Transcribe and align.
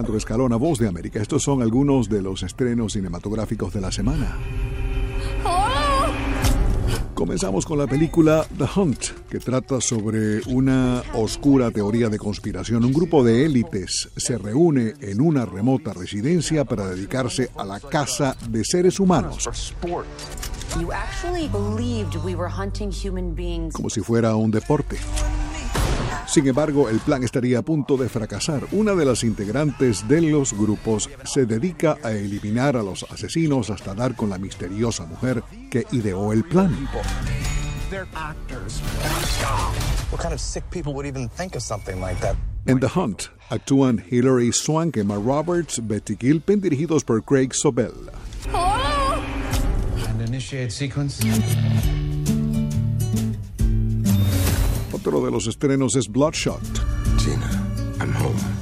Alejandro 0.00 0.16
Escalona, 0.16 0.56
Voz 0.56 0.78
de 0.78 0.88
América. 0.88 1.20
Estos 1.20 1.42
son 1.42 1.60
algunos 1.60 2.08
de 2.08 2.22
los 2.22 2.42
estrenos 2.42 2.94
cinematográficos 2.94 3.74
de 3.74 3.82
la 3.82 3.92
semana. 3.92 4.34
Comenzamos 7.12 7.66
con 7.66 7.76
la 7.76 7.86
película 7.86 8.46
The 8.56 8.64
Hunt, 8.80 9.28
que 9.28 9.38
trata 9.40 9.78
sobre 9.82 10.40
una 10.46 11.02
oscura 11.12 11.70
teoría 11.70 12.08
de 12.08 12.18
conspiración. 12.18 12.82
Un 12.82 12.94
grupo 12.94 13.22
de 13.22 13.44
élites 13.44 14.08
se 14.16 14.38
reúne 14.38 14.94
en 15.02 15.20
una 15.20 15.44
remota 15.44 15.92
residencia 15.92 16.64
para 16.64 16.86
dedicarse 16.86 17.50
a 17.58 17.66
la 17.66 17.78
caza 17.78 18.34
de 18.48 18.64
seres 18.64 19.00
humanos. 19.00 19.50
Como 23.74 23.90
si 23.90 24.00
fuera 24.00 24.34
un 24.34 24.50
deporte. 24.50 24.96
Sin 26.30 26.46
embargo, 26.46 26.88
el 26.88 27.00
plan 27.00 27.24
estaría 27.24 27.58
a 27.58 27.62
punto 27.62 27.96
de 27.96 28.08
fracasar. 28.08 28.64
Una 28.70 28.94
de 28.94 29.04
las 29.04 29.24
integrantes 29.24 30.06
de 30.06 30.20
los 30.20 30.52
grupos 30.52 31.10
se 31.24 31.44
dedica 31.44 31.98
a 32.04 32.12
eliminar 32.12 32.76
a 32.76 32.84
los 32.84 33.04
asesinos 33.10 33.68
hasta 33.68 33.96
dar 33.96 34.14
con 34.14 34.30
la 34.30 34.38
misteriosa 34.38 35.06
mujer 35.06 35.42
que 35.68 35.86
ideó 35.90 36.32
el 36.32 36.44
plan. 36.44 36.88
En 42.66 42.78
The 42.78 42.86
Hunt 42.94 43.22
actúan 43.48 44.04
Hilary 44.08 44.52
Swank, 44.52 44.98
Emma 44.98 45.16
Roberts, 45.16 45.84
Betty 45.84 46.16
Gilpin, 46.16 46.60
dirigidos 46.60 47.02
por 47.02 47.24
Craig 47.24 47.48
Sobel. 47.52 47.90
Otro 55.00 55.24
de 55.24 55.30
los 55.30 55.46
estrenos 55.46 55.96
es 55.96 56.08
Bloodshot. 56.08 56.60
Gina, 57.18 57.50
I'm 57.98 58.14
home. 58.16 58.60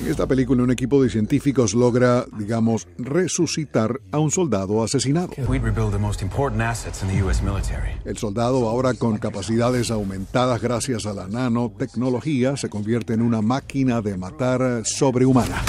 En 0.00 0.10
esta 0.10 0.26
película, 0.28 0.62
un 0.62 0.70
equipo 0.70 1.02
de 1.02 1.10
científicos 1.10 1.74
logra, 1.74 2.24
digamos, 2.38 2.86
resucitar 2.98 4.00
a 4.12 4.20
un 4.20 4.30
soldado 4.30 4.84
asesinado. 4.84 5.30
El 8.04 8.16
soldado, 8.16 8.68
ahora 8.68 8.94
con 8.94 9.18
capacidades 9.18 9.90
aumentadas 9.90 10.62
gracias 10.62 11.06
a 11.06 11.14
la 11.14 11.26
nanotecnología, 11.26 12.56
se 12.56 12.68
convierte 12.68 13.14
en 13.14 13.22
una 13.22 13.42
máquina 13.42 14.00
de 14.02 14.16
matar 14.16 14.82
sobrehumana. 14.84 15.62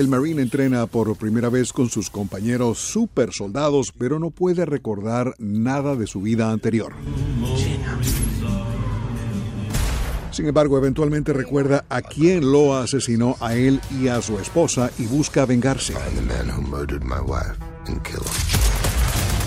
El 0.00 0.08
Marine 0.08 0.40
entrena 0.40 0.86
por 0.86 1.14
primera 1.16 1.50
vez 1.50 1.74
con 1.74 1.90
sus 1.90 2.08
compañeros 2.08 2.78
super 2.78 3.34
soldados, 3.34 3.92
pero 3.98 4.18
no 4.18 4.30
puede 4.30 4.64
recordar 4.64 5.34
nada 5.38 5.94
de 5.94 6.06
su 6.06 6.22
vida 6.22 6.50
anterior. 6.50 6.94
Sin 10.32 10.46
embargo, 10.46 10.78
eventualmente 10.78 11.34
recuerda 11.34 11.84
a 11.90 12.00
quién 12.00 12.50
lo 12.50 12.78
asesinó 12.78 13.36
a 13.40 13.54
él 13.54 13.78
y 14.00 14.08
a 14.08 14.22
su 14.22 14.38
esposa 14.38 14.90
y 14.98 15.04
busca 15.04 15.44
vengarse. 15.44 15.92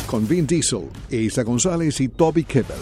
Con 0.06 0.28
Vin 0.28 0.46
Diesel, 0.46 0.84
Isa 1.10 1.42
González 1.42 2.00
y 2.00 2.10
Toby 2.10 2.44
Kebbell. 2.44 2.78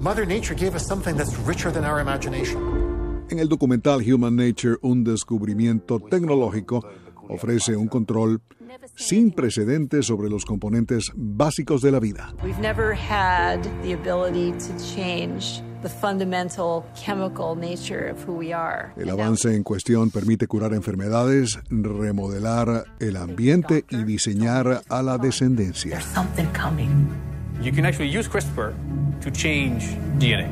Mother 0.00 0.26
Nature 0.26 0.54
gave 0.54 0.74
us 0.74 0.86
something 0.86 1.14
that's 1.18 1.36
richer 1.46 1.70
than 1.70 1.84
our 1.84 2.00
imagination. 2.00 2.93
En 3.34 3.40
el 3.40 3.48
documental 3.48 4.00
Human 4.00 4.36
Nature, 4.36 4.76
un 4.82 5.02
descubrimiento 5.02 5.98
tecnológico 5.98 6.86
ofrece 7.28 7.74
un 7.74 7.88
control 7.88 8.40
sin 8.94 9.32
precedentes 9.32 10.06
sobre 10.06 10.30
los 10.30 10.44
componentes 10.44 11.10
básicos 11.16 11.82
de 11.82 11.90
la 11.90 11.98
vida. 11.98 12.32
El 18.96 19.10
avance 19.10 19.56
en 19.56 19.62
cuestión 19.64 20.10
permite 20.10 20.46
curar 20.46 20.72
enfermedades, 20.72 21.58
remodelar 21.70 22.84
el 23.00 23.16
ambiente 23.16 23.84
y 23.90 24.04
diseñar 24.04 24.82
a 24.88 25.02
la 25.02 25.18
descendencia. 25.18 25.98
You 27.60 27.72
can 27.72 27.84
actually 27.84 28.16
use 28.16 28.28
CRISPR 28.28 28.74
to 29.22 29.30
change 29.32 29.96
DNA. 30.20 30.46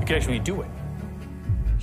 You 0.00 0.06
can 0.06 0.16
actually 0.16 0.40
do 0.40 0.62
it. 0.62 0.77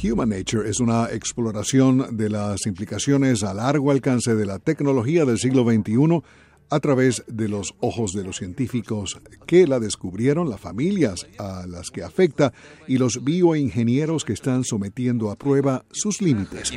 Human 0.03 0.29
Nature 0.29 0.69
es 0.69 0.79
una 0.79 1.09
exploración 1.11 2.17
de 2.17 2.29
las 2.29 2.65
implicaciones 2.65 3.43
a 3.43 3.53
largo 3.53 3.91
alcance 3.91 4.35
de 4.35 4.45
la 4.45 4.59
tecnología 4.59 5.25
del 5.25 5.39
siglo 5.39 5.63
XXI 5.63 6.21
a 6.69 6.79
través 6.79 7.23
de 7.27 7.47
los 7.47 7.75
ojos 7.79 8.13
de 8.13 8.23
los 8.23 8.37
científicos 8.37 9.19
que 9.45 9.67
la 9.67 9.79
descubrieron, 9.79 10.49
las 10.49 10.59
familias 10.59 11.27
a 11.37 11.65
las 11.67 11.91
que 11.91 12.03
afecta 12.03 12.53
y 12.87 12.97
los 12.97 13.23
bioingenieros 13.23 14.25
que 14.25 14.33
están 14.33 14.63
sometiendo 14.63 15.31
a 15.31 15.35
prueba 15.35 15.85
sus 15.91 16.21
límites. 16.21 16.73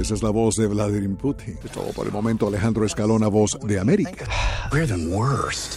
Esa 0.00 0.14
es 0.14 0.22
la 0.22 0.30
voz 0.30 0.54
de 0.54 0.66
Vladimir 0.68 1.16
Putin. 1.16 1.58
Todo 1.74 1.92
por 1.92 2.06
el 2.06 2.12
momento 2.12 2.46
Alejandro 2.46 2.86
Escalona, 2.86 3.28
voz 3.28 3.58
de 3.62 3.78
América. 3.78 4.26
We're 4.72 4.86
the 4.86 5.06
worst. 5.08 5.76